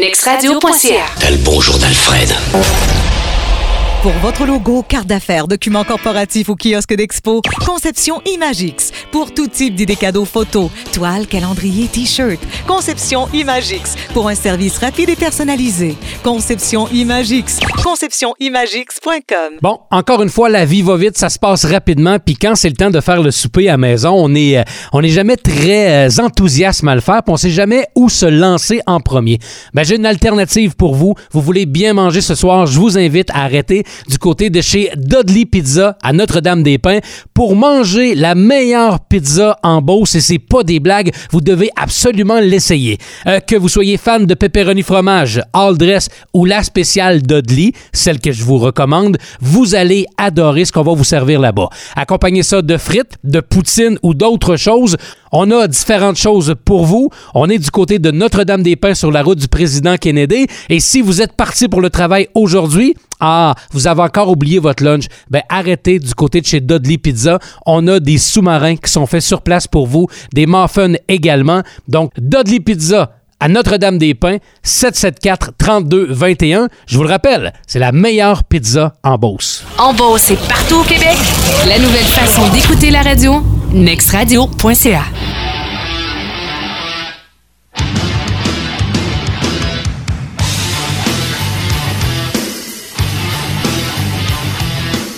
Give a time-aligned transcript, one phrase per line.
[0.00, 1.06] nextradio.ca.
[1.18, 2.32] T'as le bonjour d'Alfred.
[4.00, 8.92] Pour votre logo, carte d'affaires, document corporatif ou kiosque d'expo, Conception Imagix.
[9.10, 12.38] Pour tout type d'idées cadeaux photos, toile, calendrier, t-shirt.
[12.68, 13.96] Conception Imagix.
[14.14, 15.96] Pour un service rapide et personnalisé.
[16.22, 17.58] Conception Imagix.
[17.82, 19.54] ConceptionImagix.com.
[19.62, 22.68] Bon, encore une fois, la vie va vite, ça se passe rapidement, puis quand c'est
[22.68, 24.62] le temps de faire le souper à maison, on est, euh,
[24.92, 28.26] on est jamais très euh, enthousiaste à le faire, puis on sait jamais où se
[28.26, 29.40] lancer en premier.
[29.74, 31.16] Ben, j'ai une alternative pour vous.
[31.32, 34.90] Vous voulez bien manger ce soir, je vous invite à arrêter du côté de chez
[34.96, 37.00] Dudley Pizza à Notre-Dame-des-Pins
[37.34, 42.40] pour manger la meilleure pizza en Beauce et c'est pas des blagues, vous devez absolument
[42.40, 42.98] l'essayer.
[43.26, 48.20] Euh, que vous soyez fan de pepperoni fromage, all dress ou la spéciale Dudley, celle
[48.20, 51.68] que je vous recommande, vous allez adorer ce qu'on va vous servir là-bas.
[51.96, 54.96] Accompagnez ça de frites, de poutine ou d'autres choses.
[55.32, 57.10] On a différentes choses pour vous.
[57.34, 60.46] On est du côté de Notre-Dame-des-Pins sur la route du président Kennedy.
[60.68, 64.82] Et si vous êtes parti pour le travail aujourd'hui, ah, vous avez encore oublié votre
[64.82, 67.38] lunch, ben arrêtez du côté de chez Dudley Pizza.
[67.66, 71.62] On a des sous-marins qui sont faits sur place pour vous, des muffins également.
[71.88, 76.68] Donc, Dudley Pizza, à Notre-Dame-des-Pins, 774-3221.
[76.86, 79.64] Je vous le rappelle, c'est la meilleure pizza en Beauce.
[79.78, 81.16] En Beauce et partout au Québec,
[81.66, 85.04] la nouvelle façon d'écouter la radio, nextradio.ca.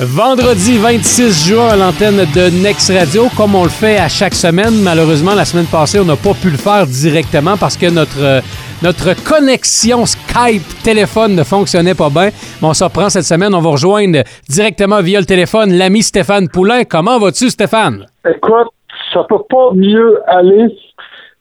[0.03, 4.81] Vendredi 26 juin à l'antenne de Next Radio, comme on le fait à chaque semaine.
[4.83, 8.41] Malheureusement, la semaine passée, on n'a pas pu le faire directement parce que notre, euh,
[8.83, 12.31] notre connexion Skype téléphone ne fonctionnait pas bien.
[12.63, 13.55] Mais on s'en reprend cette semaine.
[13.55, 16.85] On va rejoindre directement via le téléphone l'ami Stéphane Poulain.
[16.85, 18.07] Comment vas-tu, Stéphane?
[18.27, 18.69] Écoute,
[19.13, 20.75] ça peut pas mieux aller.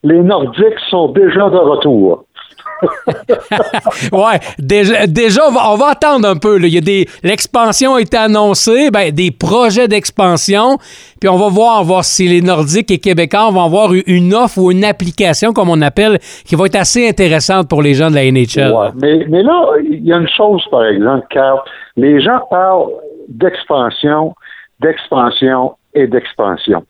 [0.02, 2.24] Les Nordiques sont déjà de retour.
[4.12, 6.58] ouais, déjà, déjà on, va, attendre un peu.
[6.58, 6.66] là.
[6.66, 10.78] Il y a des, l'expansion a été annoncée, ben, des projets d'expansion,
[11.20, 14.70] puis on va voir, voir si les Nordiques et Québécois vont avoir une offre ou
[14.70, 18.30] une application, comme on appelle, qui va être assez intéressante pour les gens de la
[18.30, 18.92] NHL.
[19.00, 21.64] Mais là, il y a une chose, par exemple, car
[21.96, 22.90] les gens parlent
[23.28, 24.34] d'expansion,
[24.80, 26.84] d'expansion et d'expansion.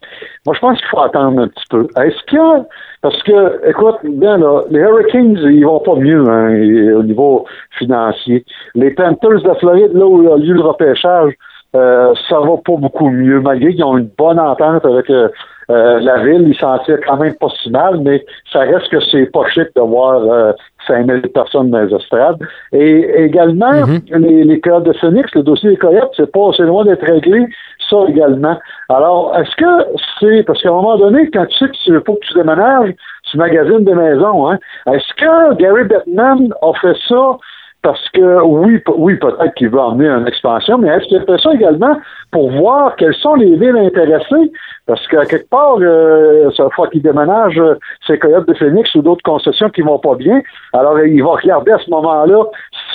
[0.47, 1.87] Moi, je pense qu'il faut attendre un petit peu.
[1.97, 2.67] Est-ce que,
[3.03, 7.47] parce que, écoute, bien là, les Hurricanes, ils vont pas mieux hein, au niveau
[7.79, 8.45] financier.
[8.75, 11.33] Les Panthers de Floride, là où il y a lieu le repêchage,
[11.77, 15.29] euh, ça va pas beaucoup mieux, malgré qu'ils ont une bonne entente avec euh,
[15.71, 19.01] euh, la ville, ils s'en tirent quand même pas si mal, mais ça reste que
[19.11, 20.53] c'est pas chic de voir euh,
[20.87, 22.39] 5000 personnes dans les estrades.
[22.73, 26.85] Et également, les, les Coyotes de Phoenix, le dossier des Coyotes, c'est pas, c'est loin
[26.85, 27.47] d'être réglé,
[27.89, 28.59] ça également.
[28.89, 32.27] Alors, est-ce que c'est, parce qu'à un moment donné, quand tu sais qu'il faut que
[32.27, 32.95] tu déménages,
[33.31, 34.59] tu magasines des maisons, hein,
[34.93, 37.39] est-ce que Gary Bettman a fait ça
[37.83, 41.55] parce que oui, oui, peut-être qu'il veut emmener une expansion, mais est-ce qu'il fait ça
[41.55, 41.97] également
[42.31, 44.53] pour voir quelles sont les villes intéressées?
[44.91, 47.77] Parce qu'à quelque part, euh, fois qu'il déménage euh,
[48.09, 50.43] ces de Phoenix ou d'autres concessions qui vont pas bien.
[50.73, 52.43] Alors, il va regarder à ce moment-là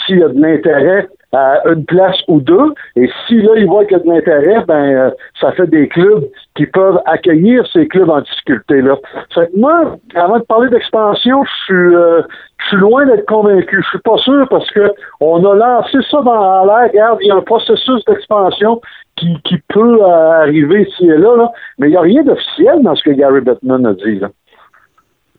[0.05, 2.73] s'il y a de l'intérêt à une place ou deux.
[2.95, 5.87] Et si là, il voit qu'il y a de l'intérêt, ben euh, ça fait des
[5.87, 6.25] clubs
[6.55, 8.95] qui peuvent accueillir ces clubs en difficulté là.
[9.33, 12.21] Fait que moi, avant de parler d'expansion, je suis euh,
[12.57, 13.81] je suis loin d'être convaincu.
[13.83, 16.89] Je suis pas sûr parce que on a lancé ça dans l'air.
[16.91, 18.81] Regarde, il y a un processus d'expansion
[19.17, 21.51] qui, qui peut euh, arriver ici et là, là.
[21.77, 24.19] mais il n'y a rien d'officiel dans ce que Gary Bettman a dit.
[24.19, 24.29] Là.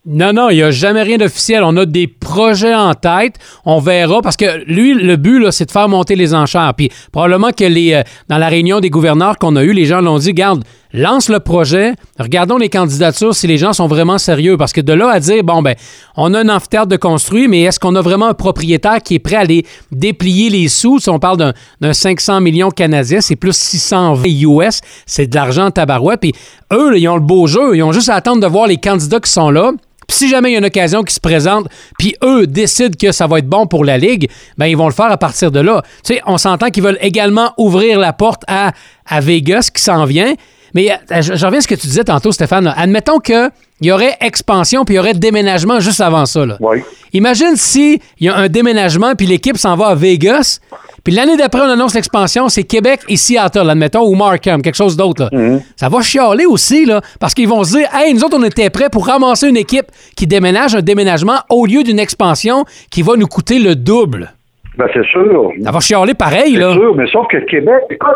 [0.08, 1.64] Non, non, il n'y a jamais rien d'officiel.
[1.64, 3.34] On a des projets en tête.
[3.64, 6.74] On verra parce que lui, le but, là, c'est de faire monter les enchères.
[6.76, 10.00] Puis probablement que les, euh, dans la réunion des gouverneurs qu'on a eue, les gens
[10.00, 10.62] l'ont dit, garde,
[10.92, 14.56] lance le projet, regardons les candidatures si les gens sont vraiment sérieux.
[14.56, 15.74] Parce que de là à dire, bon, ben,
[16.16, 19.18] on a un amphithéâtre de construit, mais est-ce qu'on a vraiment un propriétaire qui est
[19.18, 21.00] prêt à aller déplier les sous?
[21.00, 25.66] Si on parle d'un, d'un 500 millions canadiens, c'est plus 620 US, c'est de l'argent
[25.66, 26.20] en tabarouette.
[26.20, 26.32] Puis
[26.72, 27.76] eux, ils ont le beau jeu.
[27.76, 29.72] Ils ont juste à attendre de voir les candidats qui sont là.
[30.06, 31.66] Puis si jamais il y a une occasion qui se présente,
[31.98, 34.94] puis eux décident que ça va être bon pour la Ligue, ben ils vont le
[34.94, 35.82] faire à partir de là.
[36.04, 38.72] Tu sais, on s'entend qu'ils veulent également ouvrir la porte à,
[39.06, 40.34] à Vegas qui s'en vient.
[40.74, 42.64] Mais euh, je, reviens à ce que tu disais tantôt, Stéphane.
[42.64, 42.74] là.
[42.76, 46.44] Admettons qu'il y aurait expansion puis il y aurait déménagement juste avant ça.
[46.44, 46.58] Là.
[46.60, 46.82] Oui.
[47.12, 50.60] Imagine si il y a un déménagement puis l'équipe s'en va à Vegas.
[51.06, 54.96] Puis l'année d'après, on annonce l'expansion, c'est Québec et Seattle, admettons, ou Markham, quelque chose
[54.96, 55.28] d'autre.
[55.30, 55.58] là.
[55.76, 58.70] Ça va chialer aussi, là, parce qu'ils vont se dire, hey, nous autres, on était
[58.70, 59.86] prêts pour ramasser une équipe
[60.16, 64.32] qui déménage un déménagement au lieu d'une expansion qui va nous coûter le double.
[64.76, 65.52] Ben, c'est sûr.
[65.62, 66.72] Ça va chialer pareil, C'est là.
[66.72, 68.10] sûr, mais sauf que Québec, écoute,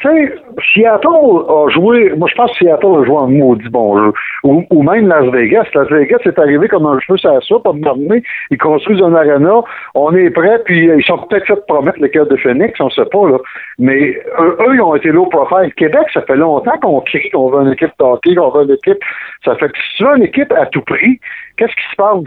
[0.00, 0.34] tu sais,
[0.74, 4.12] Seattle a joué, moi je pense que Seattle a joué un maudit bon jeu.
[4.44, 5.66] Ou, même Las Vegas.
[5.74, 8.18] Las Vegas est arrivé comme un cheveu sur la soupe, à un
[8.50, 9.60] ils construisent un arena,
[9.94, 13.04] on est prêt, puis ils sont peut-être fait promettre le cœur de Phoenix, on sait
[13.06, 13.38] pas, là.
[13.78, 15.72] Mais eux, ils ont été low profile.
[15.74, 19.02] Québec, ça fait longtemps qu'on crie qu'on veut une équipe de qu'on veut une équipe.
[19.44, 21.20] Ça fait que si tu veux une équipe à tout prix,
[21.56, 22.24] qu'est-ce qui se passe?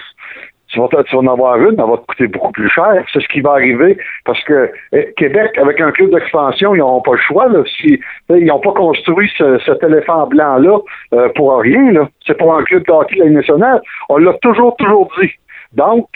[0.71, 3.03] Tu vas, tu vas en avoir une, elle va te coûter beaucoup plus cher.
[3.11, 7.01] C'est ce qui va arriver parce que eh, Québec, avec un club d'expansion, ils n'auront
[7.01, 7.47] pas le choix.
[7.49, 10.79] Là, si, ils n'ont pas construit ce, cet éléphant blanc-là
[11.13, 11.91] euh, pour rien.
[11.91, 12.09] Là.
[12.25, 13.81] C'est pour un club de hockey nationale.
[14.09, 15.31] On l'a toujours, toujours dit.
[15.73, 16.07] Donc,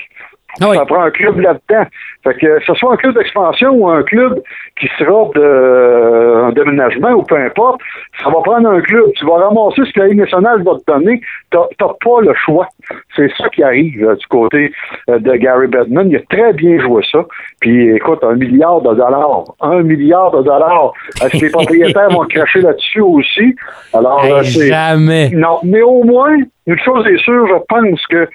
[0.62, 1.86] ah Ça prend un club là-dedans.
[2.24, 4.42] Fait que ce soit un club d'expansion ou un club
[4.80, 7.82] qui sera de un déménagement ou peu importe,
[8.24, 9.12] ça va prendre un club.
[9.16, 11.20] Tu vas ramasser ce que la Ligue nationale va te donner.
[11.52, 12.68] Tu n'as pas le choix.
[13.16, 14.72] C'est ça qui arrive du côté
[15.10, 16.10] euh, de Gary Bedman.
[16.10, 17.26] Il a très bien joué ça.
[17.60, 19.44] Puis écoute, un milliard de dollars.
[19.62, 20.94] Un milliard de dollars.
[21.22, 23.56] Est-ce que les propriétaires vont cracher là-dessus aussi?
[23.94, 25.30] Alors, euh, jamais.
[25.34, 26.36] Non, mais au moins,
[26.68, 28.28] une chose est sûre, je pense que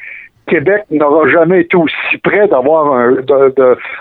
[0.50, 3.14] Québec n'aura jamais été aussi près d'avoir un,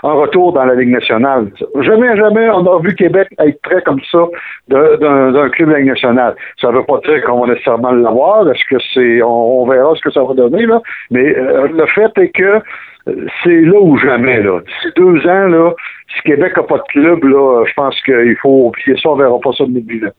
[0.02, 1.50] retour dans la Ligue nationale.
[1.80, 4.18] Jamais, jamais on a vu Québec être prêt comme ça
[4.68, 6.34] d'un club de la Ligue nationale.
[6.60, 8.50] Ça ne veut pas dire qu'on va nécessairement l'avoir.
[8.50, 9.22] Est-ce que c'est.
[9.22, 10.82] On, verra ce que ça va donner, là.
[11.10, 14.60] Mais euh, le fait est que euh, c'est là ou jamais, là.
[14.60, 15.72] D'ici deux ans, là,
[16.16, 19.38] si Québec n'a pas de club, là, je pense qu'il faut oublier ça, on verra
[19.38, 20.10] pas ça de là.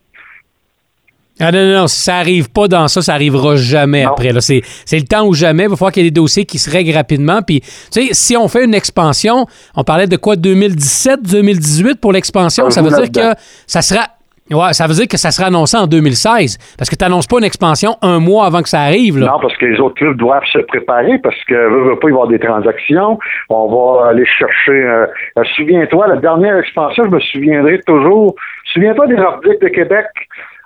[1.40, 4.32] Ah non, non, non, si ça n'arrive pas dans ça, ça n'arrivera jamais après.
[4.40, 5.64] C'est, c'est le temps ou jamais.
[5.64, 7.40] Il va falloir qu'il y ait des dossiers qui se règlent rapidement.
[7.42, 12.12] Puis, tu sais, si on fait une expansion, on parlait de quoi, 2017, 2018 pour
[12.12, 14.06] l'expansion, ça veut dire que ça sera.
[14.50, 16.58] Ouais, ça veut dire que ça sera annoncé en 2016.
[16.76, 19.18] Parce que tu n'annonces pas une expansion un mois avant que ça arrive.
[19.18, 19.26] Là.
[19.26, 22.10] Non, parce que les autres clubs doivent se préparer parce que ne veut pas y
[22.10, 23.18] avoir des transactions.
[23.48, 24.72] On va aller chercher.
[24.72, 25.06] Euh,
[25.38, 28.34] euh, souviens-toi, la dernière expansion, je me souviendrai toujours.
[28.74, 30.06] Souviens-toi des Nordiques de Québec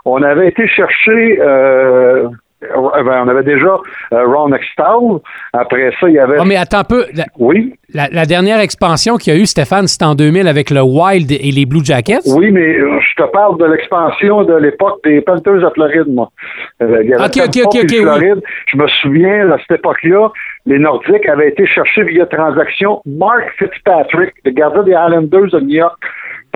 [0.07, 2.29] on avait été chercher euh,
[2.61, 3.77] ben, on avait déjà
[4.13, 5.21] euh, Ron Extall.
[5.53, 6.39] Après ça, il y avait.
[6.41, 7.05] Oh, mais attends un peu.
[7.39, 7.75] oui.
[7.95, 11.51] La, dernière expansion qu'il y a eu, Stéphane, c'était en 2000 avec le Wild et
[11.51, 12.27] les Blue Jackets?
[12.27, 16.31] Oui, mais euh, je te parle de l'expansion de l'époque des Panthers à Floride, moi.
[16.83, 17.95] Euh, ok, ok, ok, ok.
[17.95, 18.43] Floride.
[18.67, 20.31] Je me souviens, à cette époque-là,
[20.67, 25.77] les Nordiques avaient été chercher via transaction Mark Fitzpatrick, le gardien des Islanders de New
[25.77, 25.97] York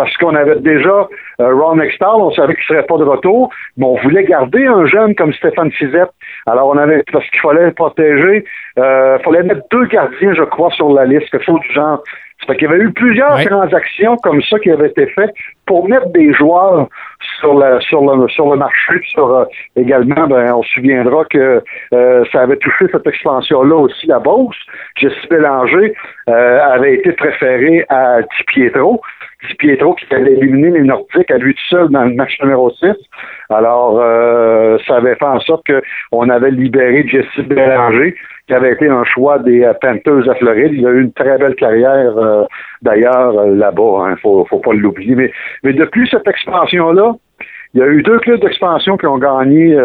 [0.00, 1.08] parce qu'on avait déjà
[1.42, 4.86] euh, Ron Extall, on savait qu'il serait pas de retour, mais on voulait garder un
[4.86, 6.08] jeune comme Stéphane Cizette.
[6.46, 8.46] Alors on avait parce qu'il fallait protéger,
[8.80, 12.02] euh, il fallait mettre deux gardiens, je crois, sur la liste, quelque chose du genre.
[12.46, 15.34] C'est qu'il y avait eu plusieurs transactions comme ça qui avaient été faites
[15.66, 16.88] pour mettre des joueurs
[17.38, 18.94] sur le sur le sur le marché.
[19.08, 19.44] Sur euh,
[19.76, 24.56] également, ben, on se souviendra que ça avait touché cette expansion-là aussi la bourse.
[24.96, 25.94] Jesse Bélanger
[26.26, 29.02] avait été préféré à Di Pietro.
[29.48, 32.70] Di Pietro qui avait éliminé les Nordiques à lui tout seul dans le match numéro
[32.70, 32.86] 6.
[33.48, 38.14] Alors, euh, ça avait fait en sorte qu'on avait libéré Jesse Bélanger,
[38.50, 40.72] qui avait été un choix des euh, Panthers à Floride.
[40.72, 42.44] Il a eu une très belle carrière, euh,
[42.82, 44.06] d'ailleurs, là-bas.
[44.08, 45.14] Il hein, faut, faut pas l'oublier.
[45.14, 45.30] Mais,
[45.62, 47.14] mais depuis cette expansion-là,
[47.74, 49.78] il y a eu deux clubs d'expansion qui ont gagné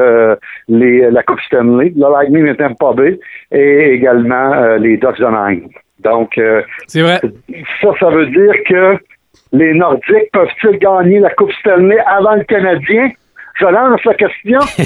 [0.68, 3.20] les, la Coupe Stanley, le Lightning et Tampa Bay,
[3.52, 5.60] et également les Ducks d'Anaheim.
[6.00, 6.42] Donc,
[6.88, 7.22] c'est vrai.
[7.84, 8.98] ça, ça veut dire que
[9.52, 13.12] les Nordiques peuvent-ils gagner la Coupe Stanley avant le Canadien?
[13.58, 14.60] Je lance la question.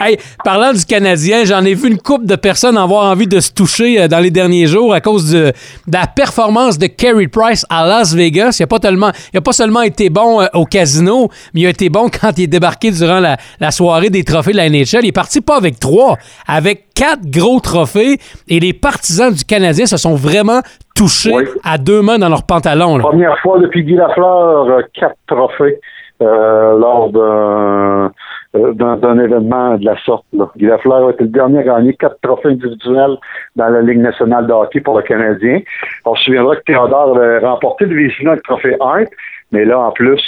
[0.00, 3.52] hey, parlant du Canadien, j'en ai vu une couple de personnes avoir envie de se
[3.52, 5.52] toucher euh, dans les derniers jours à cause de,
[5.90, 8.58] la performance de Carey Price à Las Vegas.
[8.58, 11.66] Il n'a pas, tellement, il a pas seulement été bon euh, au casino, mais il
[11.66, 15.04] a été bon quand il est débarqué durant la, soirée des trophées de la NHL.
[15.04, 19.86] Il est parti pas avec trois, avec quatre gros trophées et les partisans du Canadien
[19.86, 20.60] se sont vraiment
[20.94, 21.32] touchés
[21.64, 22.98] à deux mains dans leurs pantalons.
[22.98, 25.80] Première fois depuis Guy Lafleur, euh, quatre trophées.
[26.22, 28.08] Euh, lors euh,
[28.54, 30.24] d'un événement de la sorte.
[30.32, 30.48] Là.
[30.56, 33.16] Guy Lafleur a été le dernier à gagner quatre trophées individuels
[33.56, 35.58] dans la Ligue nationale de hockey pour le Canadien.
[36.04, 39.08] On se souviendra que Théodore avait remporté le le trophée Hart,
[39.54, 40.20] mais là, en plus,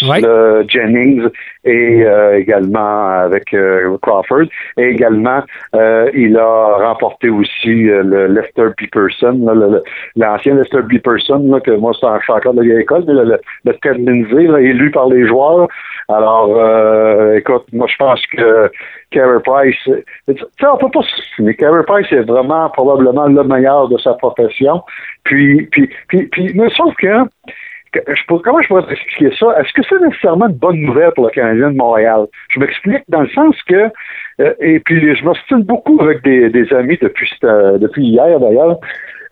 [0.69, 1.29] Jennings
[1.65, 4.47] et euh, également avec euh, Crawford.
[4.79, 5.43] Et également,
[5.75, 9.37] euh, il a remporté aussi le Lester Peterson,
[10.15, 13.99] l'ancien Lester Peterson, que moi, c'est encore de la vieille école, mais le, le Ted
[13.99, 15.67] Lindsay, élu par les joueurs.
[16.09, 16.51] Alors,
[17.35, 18.71] écoute, moi, je pense que
[19.11, 19.89] Carey Price,
[20.29, 21.01] on peut pas
[21.41, 24.83] mais Carey Price est vraiment probablement le meilleur de sa profession.
[25.25, 27.25] Puis, puis, puis, puis mais sauf que
[28.43, 29.47] comment je pourrais expliquer ça?
[29.61, 32.27] Est-ce que c'est nécessairement une bonne nouvelle pour le Canadien de Montréal?
[32.51, 33.91] Je m'explique dans le sens que,
[34.41, 38.79] euh, et puis je m'ostine beaucoup avec des, amis depuis, depuis hier d'ailleurs,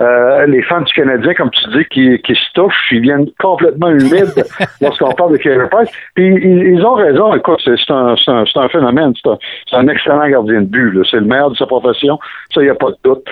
[0.00, 3.90] euh, les fans du Canadien, comme tu dis, qui, qui se touchent, ils viennent complètement
[3.90, 4.44] humides
[4.80, 5.90] lorsqu'on parle de Carey Price.
[6.14, 7.34] Puis ils, ont raison.
[7.34, 9.12] Écoute, c'est un, un, un, phénomène.
[9.22, 10.98] C'est un, excellent gardien de but.
[11.10, 12.18] C'est le meilleur de sa profession.
[12.52, 13.24] Ça, il n'y a pas de doute.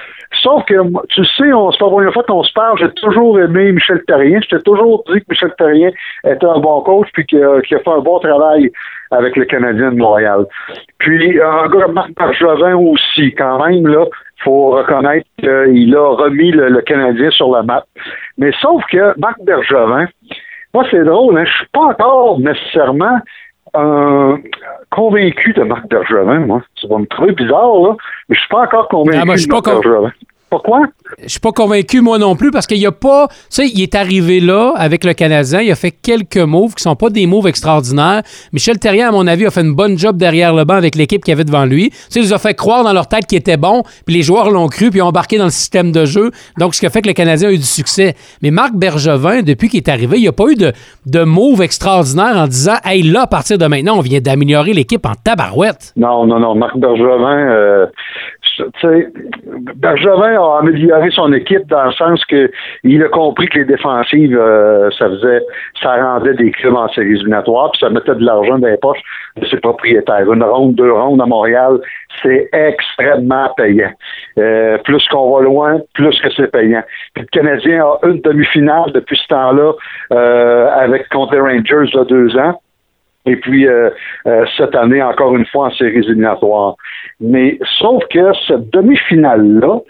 [0.42, 0.74] Sauf que,
[1.08, 2.78] tu sais, on, c'est pas la première fois qu'on se parle.
[2.78, 4.40] J'ai toujours aimé Michel Terrien.
[4.42, 5.90] Je t'ai toujours dit que Michel Terrien
[6.24, 8.70] était un bon coach puis qu'il a, fait un bon travail
[9.10, 10.46] avec le Canadien de Montréal.
[10.98, 14.06] Puis, un gars Marc Bergevin aussi, quand même, là,
[14.42, 17.84] faut reconnaître qu'il a remis le, Canadien sur la map.
[18.38, 20.06] Mais sauf que Marc Bergevin,
[20.74, 23.18] moi, c'est drôle, hein, je suis pas encore nécessairement
[23.76, 24.36] euh,
[24.90, 26.62] convaincu de Marc Bergevin, moi.
[26.80, 27.96] Ça va me trouver bizarre, là,
[28.28, 30.12] mais je suis pas encore convaincu ah, de Marc Bergevin.
[30.52, 30.80] Pourquoi?
[31.22, 33.28] Je suis pas convaincu, moi non plus, parce qu'il n'y a pas.
[33.28, 36.82] Tu sais, il est arrivé là avec le Canadien, il a fait quelques moves qui
[36.82, 38.20] sont pas des moves extraordinaires.
[38.52, 41.24] Michel Terrien, à mon avis, a fait une bonne job derrière le banc avec l'équipe
[41.24, 41.88] qu'il avait devant lui.
[41.88, 44.20] Tu sais, il les a fait croire dans leur tête qu'il était bon, puis les
[44.20, 46.30] joueurs l'ont cru, puis ont embarqué dans le système de jeu.
[46.58, 48.14] Donc, ce qui a fait que le Canadien a eu du succès.
[48.42, 50.74] Mais Marc Bergevin, depuis qu'il est arrivé, il n'y a pas eu de,
[51.06, 55.06] de move extraordinaire en disant, hey, là, à partir de maintenant, on vient d'améliorer l'équipe
[55.06, 55.94] en tabarouette.
[55.96, 56.54] Non, non, non.
[56.54, 57.86] Marc Bergevin, euh,
[59.76, 62.50] Bergevin a amélioré son équipe dans le sens que
[62.84, 65.42] il a compris que les défensives, euh, ça faisait,
[65.82, 69.02] ça rendait des clubs en séries éliminatoires, puis ça mettait de l'argent dans les poches
[69.36, 70.30] de ses propriétaires.
[70.32, 71.80] Une ronde, deux rondes à Montréal,
[72.22, 73.92] c'est extrêmement payant.
[74.38, 76.82] Euh, plus qu'on va loin, plus que c'est payant.
[77.14, 79.72] Puis le Canadien a une demi-finale depuis ce temps-là
[80.12, 82.60] euh, avec contre Rangers il y a deux ans.
[83.26, 83.90] Et puis euh,
[84.26, 86.74] euh, cette année, encore une fois, en séries éliminatoires.
[87.20, 89.80] Mais sauf que cette demi-finale-là,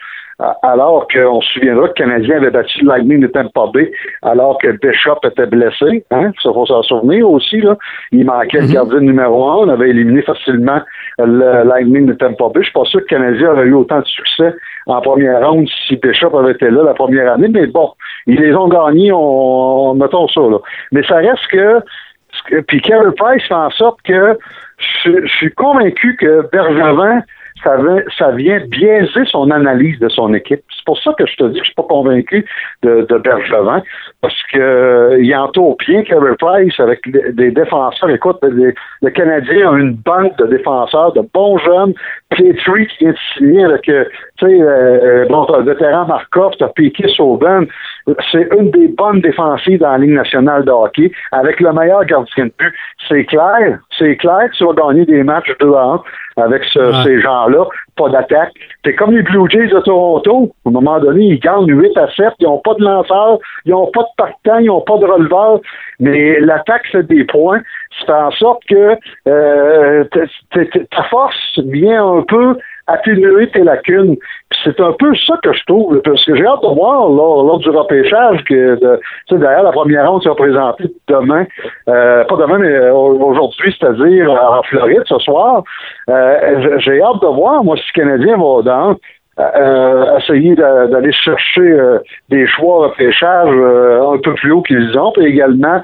[0.63, 4.59] alors qu'on se souviendra que le Canadien avait battu le Lightning de Tampa Bay alors
[4.59, 6.05] que Bishop était blessé.
[6.11, 6.33] Hein?
[6.43, 7.61] Ça faut s'en souvenir aussi.
[7.61, 7.77] Là.
[8.11, 8.73] Il manquait le mhm.
[8.73, 9.57] gardien numéro un.
[9.59, 10.81] On avait éliminé facilement
[11.19, 12.61] le Lightning de Tampa Bay.
[12.61, 14.55] Je suis pas sûr que le Canadien aurait eu autant de succès
[14.87, 17.49] en première ronde si Bishop avait été là la première année.
[17.49, 17.91] Mais bon,
[18.27, 20.41] ils les ont gagnés, on, mettons ça.
[20.41, 20.59] Là.
[20.91, 21.81] Mais ça reste que
[22.67, 24.39] puis Carey Price fait en sorte que
[25.05, 27.23] je, suis convaincu que Bergevin,
[27.63, 30.63] ça, vient biaiser son analyse de son équipe.
[30.75, 32.45] C'est pour ça que je te dis que je suis pas convaincu
[32.83, 33.83] de, Bergevin,
[34.21, 38.11] parce que euh, il entoure bien Carey Price avec des défenseurs.
[38.11, 41.95] Écoute, le Canadien a une banque de défenseurs, de bons jeunes.
[42.31, 43.05] Petrie qui
[43.41, 44.05] vient de avec, euh,
[44.39, 47.67] tu sais, euh, bon, le vétéran Markov, piqué Sauben
[48.31, 52.47] c'est une des bonnes défensives dans la Ligue nationale de hockey, avec le meilleur gardien
[52.47, 52.75] de but.
[53.09, 56.03] C'est clair, c'est clair que tu vas gagner des matchs de 1
[56.37, 57.67] avec ces gens-là,
[57.97, 58.53] pas d'attaque.
[58.85, 60.53] C'est comme les Blue Jays de Toronto.
[60.65, 63.73] À un moment donné, ils gagnent 8 à 7, ils n'ont pas de lanceur, ils
[63.73, 65.61] n'ont pas de partant, ils n'ont pas de releveur,
[66.01, 67.61] mais l'attaque, c'est des points.
[68.01, 68.97] Ça fait en sorte que
[69.29, 70.05] euh,
[70.91, 72.57] ta force vient un peu
[72.87, 74.17] atténuer tes lacunes.
[74.65, 77.71] C'est un peu ça que je trouve, parce que j'ai hâte de voir lors, du
[77.71, 79.01] repêchage que de,
[79.37, 81.47] derrière la première ronde sera présentée demain,
[81.89, 85.63] euh, pas demain, mais euh, aujourd'hui, c'est-à-dire en Floride ce soir.
[86.09, 88.97] Euh, j'ai hâte de voir, moi, si le Canadien va dans
[89.41, 91.99] euh, essayer d'aller chercher
[92.29, 95.81] des choix repêchage un peu plus haut qu'ils ont, et également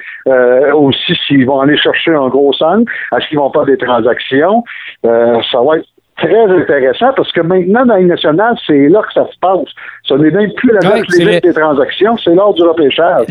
[0.75, 2.83] aussi s'ils vont aller chercher un gros sang,
[3.17, 4.63] est-ce qu'ils vont faire des transactions?
[5.03, 9.27] ça va être très intéressant parce que maintenant, dans la nationale, c'est là que ça
[9.33, 9.69] se passe.
[10.05, 13.27] Ce n'est même plus la date limite des transactions, c'est lors du repêchage.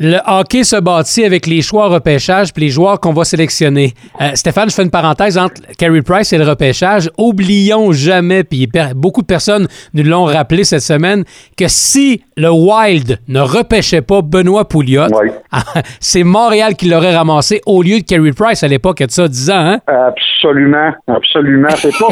[0.00, 3.92] Le hockey se bâtit avec les choix repêchage puis les joueurs qu'on va sélectionner.
[4.20, 7.10] Euh, Stéphane, je fais une parenthèse entre Carey Price et le repêchage.
[7.16, 11.24] Oublions jamais, puis beaucoup de personnes nous l'ont rappelé cette semaine,
[11.56, 15.06] que si le Wild ne repêchait pas Benoît Pouliot,
[16.00, 19.08] c'est Montréal qui l'aurait ramassé au lieu de Carey Price à l'époque, il y a
[19.10, 19.54] ça 10 ans.
[19.54, 19.78] Hein?
[19.86, 21.68] Absolument, absolument.
[21.76, 22.08] C'est pas,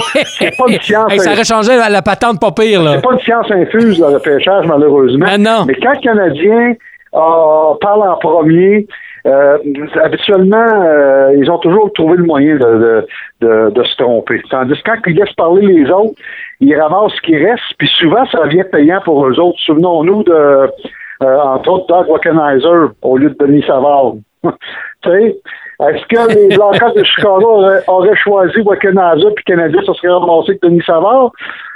[0.57, 1.13] pas une science.
[1.17, 2.83] ça aurait changé la, patente pas pire.
[2.95, 5.27] C'est pas une science infuse, le repêchage, malheureusement.
[5.27, 5.65] Mais non.
[5.67, 6.75] Mais quand le Canadien
[7.15, 8.87] euh, parle en premier.
[9.25, 9.59] Euh,
[10.03, 13.07] habituellement, euh, ils ont toujours trouvé le moyen de,
[13.41, 14.43] de, de, se tromper.
[14.51, 16.15] Tandis que quand ils laissent parler les autres,
[16.59, 19.59] ils ramassent ce qui reste, puis souvent, ça devient payant pour eux autres.
[19.61, 24.15] Souvenons-nous de, euh, entre autres, Doug Wackenheiser au lieu de Denis Savard.
[24.45, 30.67] est-ce que les Blackhawks de Chicago auraient, choisi Wackenheiser puis Canadien, ça serait ramassé que
[30.67, 31.31] Denis Savard?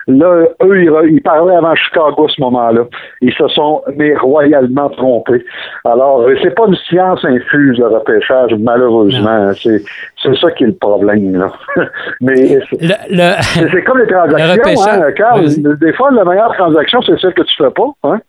[0.08, 2.82] Là, eux, ils, parlaient avant Chicago à ce moment-là.
[3.20, 5.44] Ils se sont mais royalement trompés.
[5.84, 9.50] Alors, euh, c'est pas une science infuse, le repêchage, malheureusement.
[9.54, 9.82] C'est,
[10.22, 11.36] ça qui est le problème.
[11.36, 11.52] Là.
[12.20, 15.44] mais c'est, comme les transactions, hein, Carl.
[15.80, 17.90] Des fois, la meilleure transaction, c'est celle que tu fais pas.
[18.04, 18.20] Hein?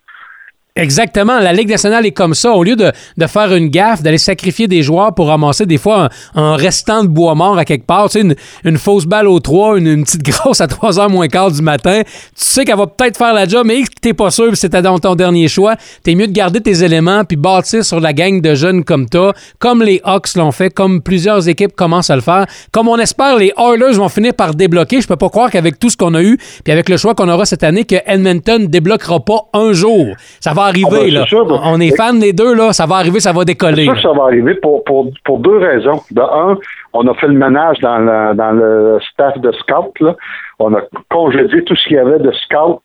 [0.78, 1.40] Exactement.
[1.40, 2.52] La Ligue nationale est comme ça.
[2.52, 6.10] Au lieu de, de faire une gaffe, d'aller sacrifier des joueurs pour ramasser des fois
[6.36, 9.40] un, restant de bois mort à quelque part, tu sais, une, une fausse balle au
[9.40, 13.18] 3, une, petite grosse à 3h moins quart du matin, tu sais qu'elle va peut-être
[13.18, 15.76] faire la job, mais t'es pas sûr, c'était dans ton dernier choix.
[16.04, 19.34] T'es mieux de garder tes éléments puis bâtir sur la gang de jeunes comme toi,
[19.58, 22.46] comme les Hawks l'ont fait, comme plusieurs équipes commencent à le faire.
[22.72, 25.02] Comme on espère, les Oilers vont finir par débloquer.
[25.02, 27.30] Je peux pas croire qu'avec tout ce qu'on a eu, puis avec le choix qu'on
[27.30, 30.16] aura cette année, que Edmonton débloquera pas un jour.
[30.40, 31.26] Ça va arriver, Ah ben, là.
[31.26, 32.72] sûr, ben- on est fans des deux, là.
[32.74, 33.84] Ça va arriver, ça va décoller.
[33.86, 36.02] Sûr que ça va arriver pour, pour, pour deux raisons.
[36.12, 36.58] De un,
[36.94, 40.00] on a fait le ménage dans le, dans le staff de scout.
[40.00, 40.16] Là.
[40.60, 42.82] On a congédié tout ce qu'il y avait de scout,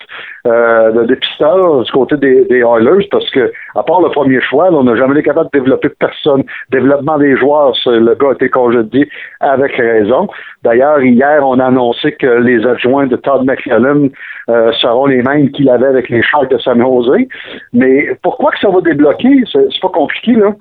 [0.46, 4.68] euh, de dépisteurs du côté des, des Oilers parce que, à part le premier choix,
[4.70, 6.44] on n'a jamais été capable de développer personne.
[6.70, 9.08] Développement des joueurs, le gars a été congédié
[9.40, 10.28] avec raison.
[10.62, 14.10] D'ailleurs, hier, on a annoncé que les adjoints de Todd McCallum
[14.50, 17.26] euh, seront les mêmes qu'il avait avec les Sharks de San Jose.
[17.72, 19.44] Mais pourquoi que ça va débloquer?
[19.50, 20.52] C'est pas compliqué, là.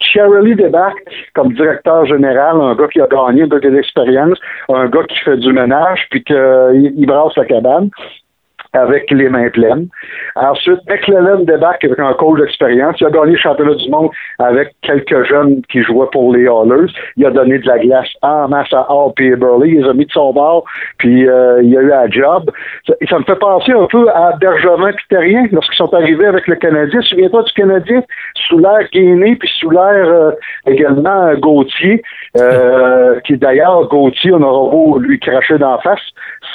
[0.00, 0.98] Shirley débarque
[1.34, 4.38] comme directeur général, un gars qui a gagné, de l'expérience,
[4.68, 7.90] un gars qui fait du ménage, puis qu'il il brasse la cabane
[8.72, 9.88] avec les mains pleines.
[10.36, 12.96] Ensuite, McClellan débarque avec un coach d'expérience.
[13.00, 16.92] Il a gagné le championnat du monde avec quelques jeunes qui jouaient pour les Hallers.
[17.16, 19.70] Il a donné de la glace en masse à Hall et Burley.
[19.70, 20.64] Il les a mis de son bord,
[20.98, 22.50] puis euh, il a eu la job.
[22.86, 26.46] Ça, ça me fait penser un peu à Bergevin et Terrien lorsqu'ils sont arrivés avec
[26.46, 27.00] le Canadien.
[27.02, 28.02] Souviens-toi du Canadien?
[28.48, 30.32] Sous l'air Gainé, puis sous l'air euh,
[30.66, 32.02] également Gauthier,
[32.36, 36.00] euh, qui d'ailleurs, Gauthier, on aura beau lui cracher d'en face,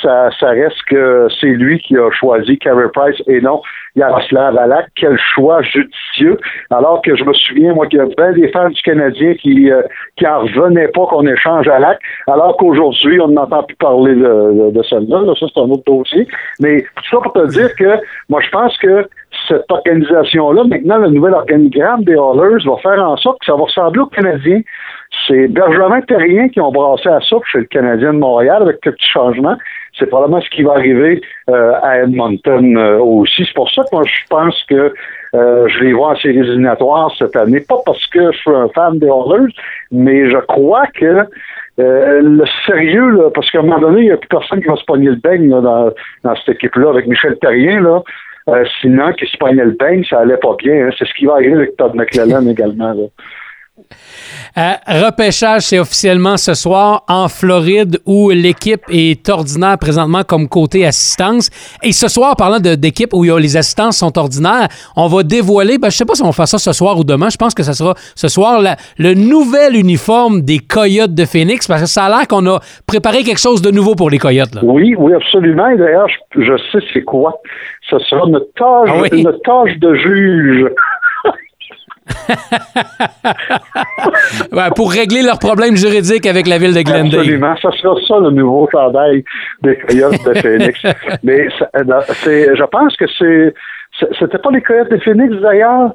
[0.01, 3.61] ça, ça reste que c'est lui qui a choisi Carey Price et non
[3.95, 4.87] Yaroslav Alak.
[4.95, 6.37] Quel choix judicieux.
[6.69, 9.71] Alors que je me souviens, moi, qu'il y a bien des fans du Canadien qui
[9.71, 9.81] euh,
[10.17, 14.71] qui en revenaient pas qu'on échange Alak, alors qu'aujourd'hui, on n'entend plus parler de, de,
[14.71, 15.21] de celle-là.
[15.21, 16.27] Là, ça, c'est un autre dossier.
[16.59, 17.99] Mais tout ça pour te dire que
[18.29, 19.07] moi, je pense que
[19.47, 23.63] cette organisation-là, maintenant, le nouvel organigramme des Hallers va faire en sorte que ça va
[23.63, 24.61] ressembler aux Canadiens.
[25.27, 29.01] C'est Bergevin Terrien qui ont brassé à ça chez le Canadien de Montréal avec quelques
[29.01, 29.57] changements.
[29.97, 33.45] C'est probablement ce qui va arriver euh, à Edmonton euh, aussi.
[33.45, 34.93] C'est pour ça que moi, je pense que
[35.35, 36.47] euh, je les vois en séries
[37.19, 37.59] cette année.
[37.67, 39.53] Pas parce que je suis un fan des Hallers,
[39.91, 41.27] mais je crois que
[41.77, 44.85] le sérieux, parce qu'à un moment donné, il n'y a plus personne qui va se
[44.85, 45.91] pogner le beigne dans
[46.35, 48.01] cette équipe-là, avec Michel Terrien, là.
[48.49, 50.87] Euh, sinon, qui se pognait le beigne, ça allait pas bien.
[50.87, 50.89] hein.
[50.97, 52.93] C'est ce qui va arriver avec Todd McClellan également.
[52.93, 53.03] Là.
[54.57, 60.85] Euh, repêchage, c'est officiellement ce soir en Floride où l'équipe est ordinaire présentement comme côté
[60.85, 61.49] assistance.
[61.81, 65.97] Et ce soir, parlant d'équipe où les assistances sont ordinaires, on va dévoiler, ben, je
[65.97, 67.73] sais pas si on va faire ça ce soir ou demain, je pense que ça
[67.73, 72.09] sera ce soir, la- le nouvel uniforme des Coyotes de Phoenix parce que ça a
[72.09, 74.53] l'air qu'on a préparé quelque chose de nouveau pour les Coyotes.
[74.53, 74.61] Là.
[74.63, 75.75] Oui, oui, absolument.
[75.75, 77.41] D'ailleurs, je, je sais c'est quoi.
[77.89, 79.23] Ce sera notre tâche, Ah oui?
[79.23, 80.65] notre tâche de juge.
[84.75, 87.19] Pour régler leurs problèmes juridiques avec la ville de Glendale.
[87.19, 87.55] Absolument.
[87.61, 89.23] Ça sera ça le nouveau chandail
[89.61, 90.81] des Coyotes de Phoenix.
[91.23, 91.83] Mais euh,
[92.23, 93.53] c'est, je pense que c'est,
[94.19, 95.91] c'était pas les Coyotes de Phoenix d'ailleurs.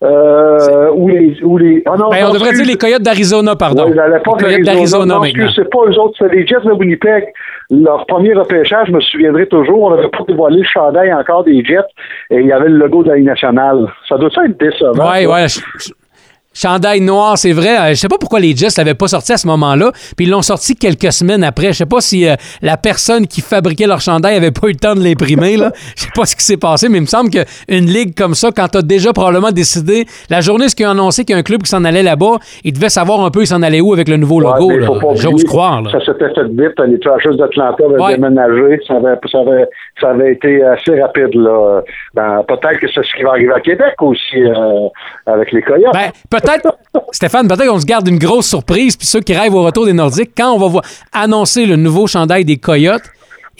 [0.00, 3.86] Euh, ou les, ou les, ah non, Ben, on devrait dire les Coyotes d'Arizona, pardon.
[3.88, 5.18] Oui, l'époque, les Coyotes d'Arizona
[5.56, 7.24] c'est pas eux autres, c'est les Jets de Winnipeg.
[7.70, 11.62] Leur premier repêchage, je me souviendrai toujours, on n'avait pas dévoilé le chandail encore des
[11.62, 11.80] Jets
[12.30, 13.92] et il y avait le logo de la Ligue nationale.
[14.08, 15.10] Ça doit ça être décevant.
[15.10, 15.60] Ouais, ça?
[16.58, 16.68] Ouais.
[16.68, 17.78] ch- ch- Chandail noir, c'est vrai.
[17.78, 20.30] Euh, Je sais pas pourquoi les Jets l'avaient pas sorti à ce moment-là, puis ils
[20.30, 21.68] l'ont sorti quelques semaines après.
[21.68, 24.76] Je sais pas si euh, la personne qui fabriquait leur chandail avait pas eu le
[24.78, 25.56] temps de l'imprimer.
[25.96, 28.50] Je sais pas ce qui s'est passé, mais il me semble qu'une ligue comme ça,
[28.54, 31.42] quand t'as déjà probablement décidé, la journée où ils ont annoncé qu'il y a un
[31.42, 34.08] club qui s'en allait là-bas, ils devaient savoir un peu il s'en allait où avec
[34.08, 35.00] le nouveau Ouais, logo.
[35.00, 35.82] pas J'ose croire.
[35.82, 35.90] là.
[35.92, 36.78] Ça s'était fait vite.
[36.86, 38.14] Les Trashers d'Atlanta avaient Ouais.
[38.16, 38.80] déménagé.
[38.86, 39.66] Ça avait, ça, avait,
[40.00, 41.34] ça avait été assez rapide.
[41.34, 41.80] là.
[42.14, 44.88] Ben, peut-être que c'est ce qui va arriver à Québec aussi euh,
[45.26, 45.92] avec les Coyotes.
[45.92, 46.10] Ben,
[46.48, 46.78] peut-être,
[47.12, 49.92] Stéphane, peut-être qu'on se garde une grosse surprise, puis ceux qui rêvent au retour des
[49.92, 53.02] Nordiques, quand on va voir annoncer le nouveau chandail des Coyotes,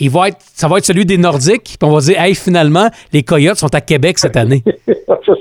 [0.01, 2.89] il va être, ça va être celui des Nordiques, puis on va dire, hey, finalement,
[3.13, 4.63] les Coyotes sont à Québec cette année.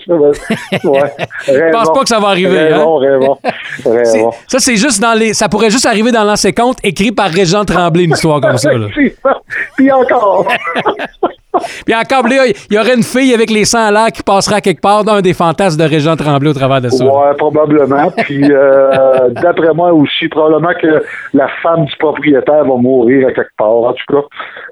[0.07, 1.11] ouais.
[1.47, 2.77] Je pense pas que ça va arriver, hein?
[2.77, 3.37] Raymond,
[3.85, 5.33] Raymond, ça, c'est juste dans les.
[5.33, 8.71] Ça pourrait juste arriver dans l'ancien compte, écrit par Régent Tremblay, une histoire comme ça.
[8.73, 8.87] Là.
[9.77, 10.47] Puis encore.
[11.85, 14.61] Puis encore, là, il y aurait une fille avec les sangs à l'air qui passera
[14.61, 17.03] quelque part dans un des fantasmes de Régent Tremblay au travers de ça.
[17.03, 18.11] Ouais, probablement.
[18.17, 23.55] Puis, euh, d'après moi aussi, probablement que la femme du propriétaire va mourir à quelque
[23.57, 23.69] part.
[23.69, 24.27] En tout cas,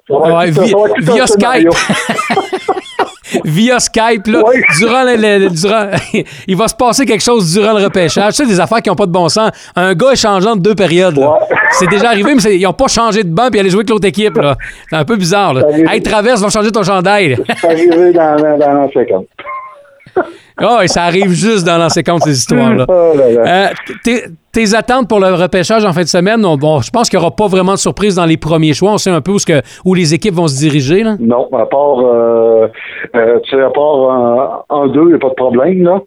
[0.09, 0.51] Ouais,
[0.99, 1.71] via scénario.
[3.43, 4.61] via Skype, là, Oui.
[4.79, 5.87] durant, le, le- durant
[6.47, 8.33] il va se passer quelque chose durant le repêchage.
[8.35, 9.51] Tu sais, des affaires qui n'ont pas de bon sens.
[9.75, 11.17] Un gars échangeant de deux périodes.
[11.17, 11.31] là.
[11.33, 11.55] Ouais.
[11.71, 13.89] C'est déjà arrivé, mais c'est- ils n'ont pas changé de banc puis aller jouer avec
[13.89, 14.37] l'autre équipe.
[14.37, 14.55] là.
[14.89, 15.53] C'est un peu bizarre.
[15.53, 15.61] Là.
[15.61, 15.93] Ça.
[15.93, 17.37] Hey, Traverse, vont changer ton chandail.
[17.59, 19.25] C'est arrivé dans, dans, dans l'an 50.
[20.61, 22.85] Oh, et ça arrive juste dans la séquence ces histoires-là.
[22.95, 23.13] Oh.
[23.17, 23.67] Euh,
[24.03, 27.19] tes, tes attentes pour le repêchage en fin de semaine, on- bon, je pense qu'il
[27.19, 28.91] n'y aura pas vraiment de surprise dans les premiers choix.
[28.91, 31.03] On sait un peu où, ce que, où les équipes vont se diriger.
[31.03, 31.15] Là.
[31.19, 32.67] Non, à part, euh,
[33.15, 35.99] euh, tu sais, à part en, deux, il n'y a pas de problème, là.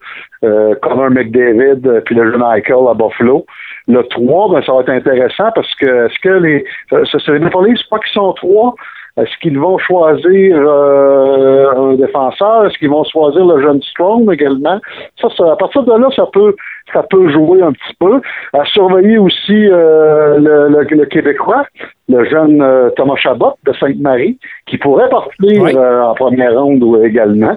[0.44, 3.44] Euh, Connor McDavid, euh, puis le jeune Michael à Buffalo.
[3.86, 6.64] Le 3, ben, ça va être intéressant parce que est-ce que les.
[6.90, 8.74] c'est les Maple Leafs, pas qu'ils sont trois.
[9.18, 12.66] Est-ce qu'ils vont choisir euh, un défenseur?
[12.66, 14.78] Est-ce qu'ils vont choisir le jeune Strong également?
[15.20, 16.54] Ça, ça, à partir de là, ça peut
[16.92, 18.20] ça peut jouer un petit peu.
[18.54, 21.64] À surveiller aussi euh, le, le- le Québécois,
[22.08, 25.72] le jeune euh, Thomas Chabot de Sainte-Marie, qui pourrait partir Oui.
[25.76, 27.56] euh, en première ronde également.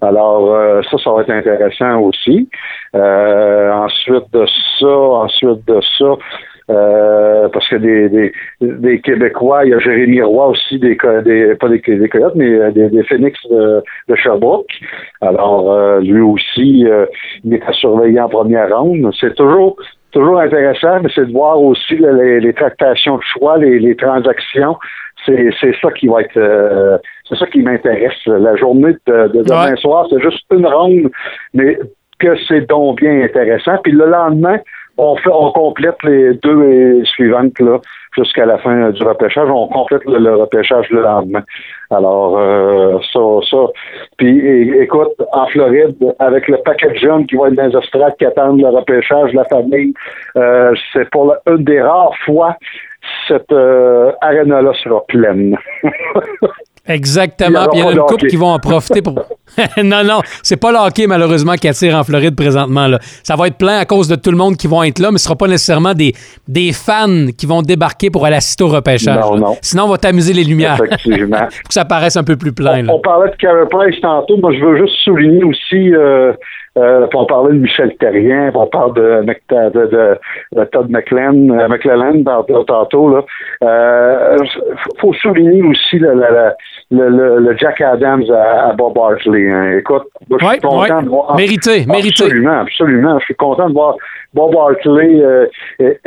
[0.00, 2.48] Alors, euh, ça, ça va être intéressant aussi.
[2.96, 4.44] Euh, ensuite de
[4.80, 6.14] ça, ensuite de ça,
[6.70, 11.54] euh, parce que des, des, des Québécois, il y a Jérémy Roy aussi, des, des
[11.56, 14.70] pas des, des Coyotes, mais euh, des, des Phoenix de, de Sherbrooke.
[15.20, 17.06] Alors, euh, lui aussi, euh,
[17.44, 19.10] il est à surveiller en première ronde.
[19.20, 19.76] C'est toujours
[20.12, 23.96] toujours intéressant, mais c'est de voir aussi là, les, les tractations de choix, les, les
[23.96, 24.76] transactions.
[25.24, 26.98] C'est c'est ça qui va être euh,
[27.28, 28.12] c'est ça qui m'intéresse.
[28.26, 29.76] La journée de, de demain Ouais.
[29.76, 31.10] soir, c'est juste une ronde,
[31.54, 31.78] mais
[32.18, 33.78] que c'est donc bien intéressant.
[33.82, 34.58] Puis le lendemain,
[34.98, 37.78] on fait on complète les deux suivantes là
[38.16, 39.48] jusqu'à la fin du repêchage.
[39.48, 41.42] On complète le, repêchage le lendemain.
[41.90, 43.66] Alors euh, ça, ça.
[44.18, 48.16] Puis écoute, en Floride, avec le paquet de jeunes qui vont être dans les estrades
[48.18, 49.94] qui attendent le repêchage, la famille,
[50.36, 52.56] euh, c'est pour une des rares fois
[53.26, 55.56] cette euh, arène-là sera pleine.
[56.88, 57.48] Exactement.
[57.48, 59.14] Il y aura Puis il y en a une couple qui vont en profiter pour.
[59.84, 62.88] non, non, c'est pas le hockey, malheureusement, qui attire en Floride présentement.
[62.88, 62.98] Là.
[63.22, 65.18] Ça va être plein à cause de tout le monde qui vont être là, mais
[65.18, 66.12] ce sera pas nécessairement des,
[66.48, 69.20] des fans qui vont débarquer pour aller assister au repêchage.
[69.20, 69.56] Non, non.
[69.62, 71.46] Sinon, on va t'amuser les lumières pour Effectivement.
[71.48, 72.82] que ça paraisse un peu plus plein.
[72.82, 72.92] là.
[72.92, 74.36] On, on parlait de Carey Price tantôt.
[74.38, 76.32] Moi, je veux juste souligner aussi, euh,
[76.78, 80.18] euh, puis on parlait de Michel Terrien, puis on parle de, de, de,
[80.56, 82.22] de Todd McLean, euh, McLellan
[82.66, 83.22] tantôt, là.
[83.62, 84.38] Euh,
[84.98, 89.50] faut souligner aussi le, le, le, le- Jack Adams à, à Bob Hartley.
[89.50, 89.78] hein.
[89.78, 91.02] Écoute, moi, je suis Ouais, content ouais.
[91.04, 91.36] de voir.
[91.36, 92.24] Mérité, mérité.
[92.24, 93.18] Absolument, absolument.
[93.20, 93.96] Je suis content de voir
[94.34, 95.20] Bob Hartley.
[95.22, 95.46] Euh,
[95.78, 95.98] et-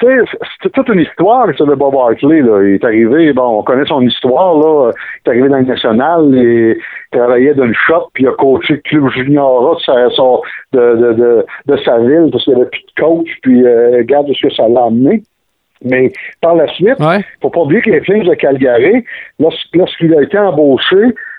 [0.00, 2.40] c'est toute une histoire, ça, de Bob Hartley.
[2.42, 2.62] Là.
[2.62, 4.54] Il est arrivé, bon, on connaît son histoire.
[4.58, 4.90] Là.
[4.92, 6.78] Il est arrivé dans le national et
[7.12, 10.42] travaillait d'une shop, puis il a coaché le club junior de sa, son-
[10.72, 13.96] de, de, de, de sa ville, parce qu'il n'y avait plus de coach, puis euh,
[13.98, 15.22] regarde ce que ça l'a amené.
[15.84, 17.24] Mais par la suite, Ouais.
[17.40, 19.04] faut pas oublier que les Flames de Calgary,
[19.38, 20.96] lors- lorsqu'il a été embauché,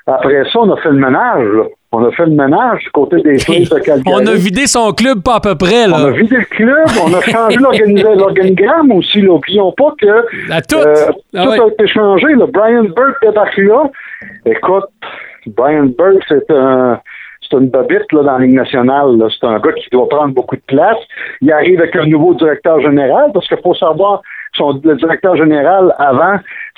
[0.07, 1.45] après ça, on a fait le ménage.
[1.45, 1.63] là.
[1.91, 4.03] On a fait le ménage du côté des Flames de Calgary.
[4.15, 5.87] On a vidé son club pas à peu près.
[5.89, 6.11] On a Là.
[6.11, 7.57] vidé le club, on a changé
[8.15, 9.21] l'organigramme aussi.
[9.21, 9.33] Là.
[9.33, 10.77] Oublions pas que À tout.
[10.77, 10.95] euh,
[11.35, 11.59] Ah tout ouais.
[11.59, 12.27] a été changé.
[12.35, 12.45] Là.
[12.47, 13.89] Brian Burke débarque là.
[14.45, 14.85] Écoute,
[15.47, 17.01] Brian Burke, c'est un
[17.41, 19.17] c'est une bobite là, dans la Ligue nationale.
[19.39, 20.97] C'est un gars qui doit prendre beaucoup de place.
[21.41, 24.21] Il arrive avec un nouveau directeur général, parce qu'il faut savoir,
[24.53, 26.37] son, le directeur général avant,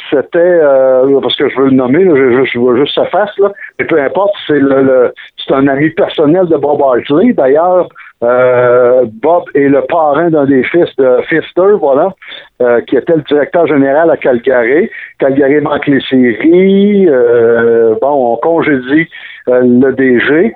[0.10, 3.38] c'était, euh, parce que je veux le nommer, là, je, je, vois juste sa face,
[3.40, 7.34] là, mais peu importe, c'est le, le- c'est un ami personnel de Bob Hartley.
[7.34, 7.88] D'ailleurs,
[8.24, 12.10] euh, Bob est le parrain d'un des fils de Fister, voilà,
[12.62, 14.90] euh, qui était le directeur général à Calgary.
[15.20, 17.08] Calgary manque les séries.
[17.10, 19.08] euh, bon, on congédie
[19.50, 20.54] euh, le DG.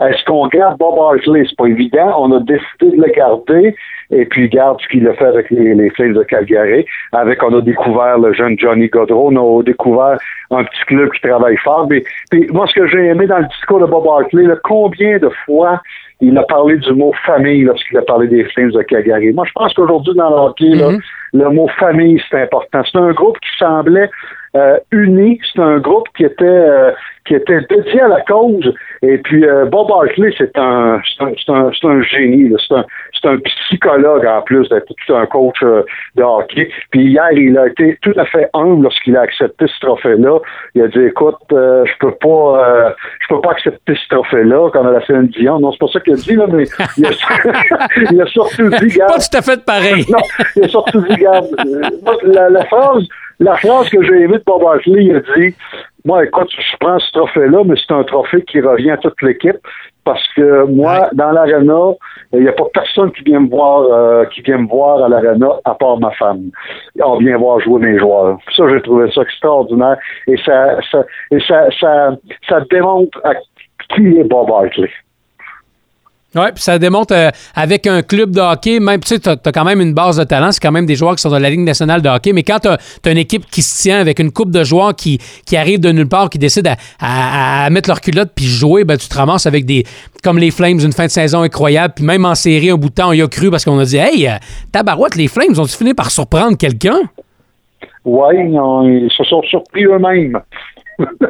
[0.00, 1.44] Est-ce qu'on garde Bob Hartley?
[1.48, 2.14] C'est pas évident.
[2.18, 3.74] On a décidé de le garder.
[4.10, 6.86] Et puis, garde ce qu'il a fait avec les, les Flames de Calgary.
[7.12, 9.30] Avec, on a découvert le jeune Johnny Godreau.
[9.32, 10.18] On a découvert
[10.50, 11.88] un petit club qui travaille fort.
[11.90, 12.02] Mais,
[12.50, 15.80] moi, ce que j'ai aimé dans le discours de Bob Hartley, là, combien de fois
[16.20, 19.32] il a parlé du mot famille lorsqu'il a parlé des Flames de Calgary.
[19.32, 20.98] Moi, je pense qu'aujourd'hui, dans le là,
[21.32, 22.82] le mot famille, c'est important.
[22.90, 24.10] C'est un groupe qui semblait
[24.56, 25.40] euh, uni.
[25.52, 26.92] C'est un groupe qui était euh,
[27.26, 28.74] qui était dédié à la cause.
[29.02, 32.52] Et puis euh, Bob Hartley, c'est un c'est un, c'est un, un génie.
[32.66, 32.84] C'est un
[33.20, 35.82] c'est un psychologue en plus d'être tout un coach euh,
[36.16, 36.70] de hockey.
[36.90, 40.38] Puis hier, il a été tout à fait humble lorsqu'il a accepté ce trophée-là.
[40.74, 44.70] Il a dit écoute, euh, je peux pas euh, je peux pas accepter ce trophée-là
[44.70, 45.60] comme à la Céline Dion.
[45.60, 46.64] Non, c'est pas ça qu'il a dit là, mais
[46.96, 47.10] il a,
[48.12, 50.04] il a surtout dit Pas tout à fait pareil.
[50.08, 50.18] non,
[50.56, 51.82] il a surtout dit, regarde, euh,
[52.24, 53.04] la, la phrase,
[53.40, 55.54] la phrase que j'ai aimée de Bob Hartley, il a dit,
[56.04, 59.58] moi, écoute, je prends ce trophée-là, mais c'est un trophée qui revient à toute l'équipe.
[60.04, 61.08] Parce que moi, Ouais.
[61.12, 61.92] dans l'arena,
[62.32, 65.08] il n'y a pas personne qui vient me voir, euh, qui vient me voir à
[65.10, 66.44] l'arena à part ma femme.
[67.04, 68.38] On vient voir jouer mes joueurs.
[68.56, 69.98] Ça, j'ai trouvé ça extraordinaire.
[70.26, 72.16] Et ça, ça, et ça, ça,
[72.48, 73.34] ça démontre à
[73.94, 74.88] qui est Bob Hartley.
[76.34, 79.36] Oui, puis ça démontre euh, avec un club de hockey, même, tu sais, tu as,
[79.36, 81.48] quand même une base de talent, c'est quand même des joueurs qui sont dans la
[81.48, 84.30] Ligue nationale de hockey, mais quand tu as, une équipe qui se tient avec une
[84.30, 88.32] coupe de joueurs qui, qui arrivent de nulle part, qui décident à, mettre leur culotte
[88.34, 89.84] puis jouer, ben, tu te ramasses avec des.
[90.22, 92.94] comme les Flames, une fin de saison incroyable, puis même en série, un bout de
[92.94, 94.32] temps, on y a cru parce qu'on a dit, hey, euh,
[94.70, 97.00] tabarouette, les Flames ont fini par surprendre quelqu'un?
[98.04, 100.38] Oui, ils se sont surpris eux-mêmes.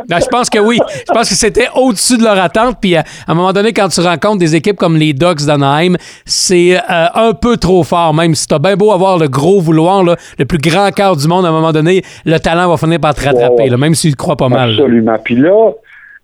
[0.09, 0.79] Ben, je pense que oui.
[1.07, 2.79] Je pense que c'était au-dessus de leur attente.
[2.81, 5.97] Puis euh, à, un moment donné, quand tu rencontres des équipes comme les Ducks d'Anaheim,
[6.25, 10.03] c'est euh, un peu trop fort, même si t'as bien beau avoir le gros vouloir,
[10.05, 13.15] le plus grand cœur du monde, à un moment donné, le talent va finir par
[13.15, 14.71] te rattraper, même si tu crois pas mal.
[14.71, 15.17] Absolument.
[15.23, 15.73] Puis là,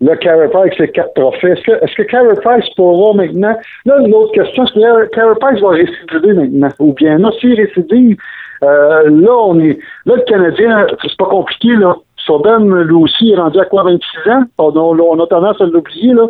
[0.01, 1.51] Là, Carey Price, c'est quatre trophées.
[1.51, 3.55] Est-ce que, est-ce que Carey Price pourra maintenant.
[3.85, 6.69] Là, une autre question, est-ce que Carey Price va récidiver maintenant?
[6.79, 8.17] Ou bien, non, s'il récidive,
[8.63, 9.79] euh, là, on est.
[10.05, 11.95] Là, le Canadien, c'est pas compliqué, là.
[12.25, 14.43] Sobem, lui aussi, est rendu à quoi, 26 ans?
[14.57, 16.27] On a, tendance à l'oublier, là.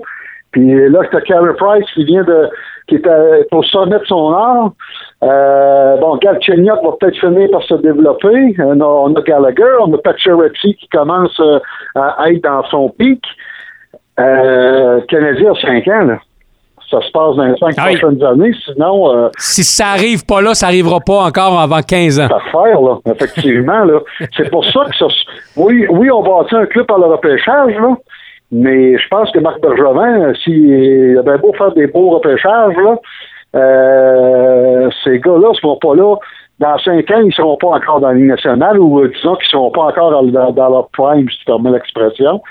[0.51, 2.49] Puis là, c'est Carey Price qui vient de.
[2.87, 4.71] qui est pour sommet de son art.
[5.23, 8.55] Euh, bon, Galchenyuk va peut-être finir par se développer.
[8.59, 11.59] On a, on a Gallagher, on a Pacioretty qui commence euh,
[11.95, 13.21] à être dans son pic.
[14.17, 16.19] Euh, Canadien a 5 ans, là
[16.89, 18.51] ça se passe dans les cinq prochaines années.
[18.65, 19.15] Sinon.
[19.15, 22.27] Euh, si ça arrive pas là, ça arrivera pas encore avant 15 ans.
[22.29, 23.83] Ça faire, là, effectivement.
[23.85, 23.99] là.
[24.35, 25.07] C'est pour ça que ça.
[25.57, 27.95] Oui, oui, on bâtit un club par le repêchage, là.
[28.51, 32.95] Mais je pense que Marc Bergevin, s'il a bien beau faire des beaux repêchages, là,
[33.55, 36.15] euh, ces gars-là ne seront pas là.
[36.59, 39.35] Dans cinq ans, ils ne seront pas encore dans la Ligue nationale ou euh, disons
[39.35, 42.41] qu'ils ne seront pas encore dans, dans leur prime, si tu permets l'expression.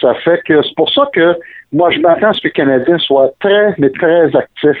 [0.00, 1.36] Ça fait que c'est pour ça que
[1.72, 4.76] moi, je m'attends à ce que le Canadien soit très, mais très actif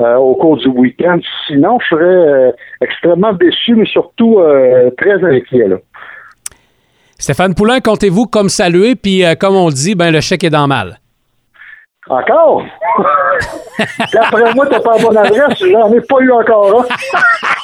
[0.00, 1.18] euh, au cours du week-end.
[1.46, 5.68] Sinon, je serais euh, extrêmement déçu, mais surtout euh, très inquiet.
[5.68, 5.76] Là.
[7.18, 10.98] Stéphane Poulain, comptez-vous comme saluer, puis comme on dit, ben le chèque est dans mal?
[12.08, 12.64] Encore?
[14.12, 16.84] D'après moi, t'as pas la bonne adresse, j'en ai pas eu encore.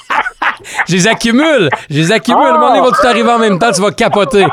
[0.89, 1.69] je les accumule.
[1.91, 2.47] Je les accumule.
[2.47, 2.53] Ah!
[2.53, 4.47] Le moment va tout arriver en même temps, tu vas capoter.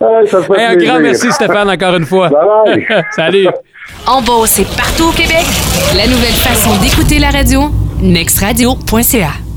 [0.00, 2.30] un grand merci, Stéphane, encore une fois.
[3.16, 3.48] Salut.
[4.06, 5.44] En Beauce et partout au Québec,
[5.96, 9.47] la nouvelle façon d'écouter la radio, nextradio.ca.